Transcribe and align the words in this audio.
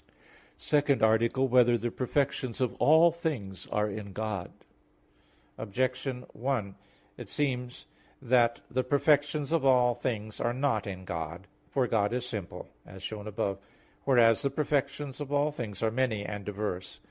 _______________________SECOND 0.57 1.03
ARTICLE 1.03 1.43
[I, 1.43 1.45
Q. 1.45 1.49
4, 1.51 1.57
Art. 1.59 1.65
2] 1.67 1.71
Whether 1.71 1.77
the 1.77 1.91
Perfections 1.91 2.59
of 2.59 2.73
All 2.79 3.11
Things 3.11 3.67
Are 3.71 3.87
in 3.87 4.13
God? 4.13 4.49
Objection 5.59 6.25
1: 6.33 6.73
It 7.17 7.29
seems 7.29 7.85
that 8.19 8.61
the 8.71 8.83
perfections 8.83 9.51
of 9.51 9.63
all 9.63 9.93
things 9.93 10.39
are 10.41 10.55
not 10.55 10.87
in 10.87 11.05
God. 11.05 11.45
For 11.69 11.85
God 11.85 12.13
is 12.13 12.25
simple, 12.25 12.67
as 12.83 13.03
shown 13.03 13.27
above 13.27 13.57
(Q. 13.59 13.65
3, 13.65 13.67
A. 13.67 14.01
7); 14.05 14.05
whereas 14.05 14.41
the 14.41 14.49
perfections 14.49 15.21
of 15.21 15.55
things 15.55 15.83
are 15.83 15.91
many 15.91 16.25
and 16.25 16.45
diverse. 16.45 16.99